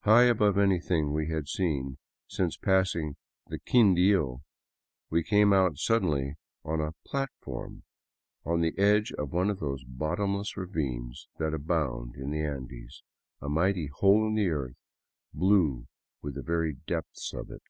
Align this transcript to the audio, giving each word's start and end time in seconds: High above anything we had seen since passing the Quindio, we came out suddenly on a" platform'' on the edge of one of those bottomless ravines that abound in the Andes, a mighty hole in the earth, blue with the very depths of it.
High 0.00 0.24
above 0.24 0.58
anything 0.58 1.14
we 1.14 1.28
had 1.30 1.48
seen 1.48 1.96
since 2.28 2.58
passing 2.58 3.16
the 3.46 3.58
Quindio, 3.58 4.42
we 5.08 5.22
came 5.22 5.54
out 5.54 5.78
suddenly 5.78 6.34
on 6.62 6.82
a" 6.82 6.92
platform'' 7.10 7.82
on 8.44 8.60
the 8.60 8.76
edge 8.78 9.12
of 9.12 9.32
one 9.32 9.48
of 9.48 9.60
those 9.60 9.82
bottomless 9.84 10.58
ravines 10.58 11.26
that 11.38 11.54
abound 11.54 12.16
in 12.16 12.32
the 12.32 12.42
Andes, 12.44 13.02
a 13.40 13.48
mighty 13.48 13.86
hole 13.86 14.26
in 14.26 14.34
the 14.34 14.50
earth, 14.50 14.76
blue 15.32 15.86
with 16.20 16.34
the 16.34 16.42
very 16.42 16.74
depths 16.86 17.32
of 17.32 17.50
it. 17.50 17.62